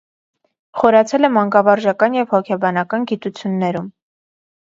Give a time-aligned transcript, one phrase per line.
[0.83, 3.93] Խորացել է մանկավարժական և հոգեբանական գիտություններում։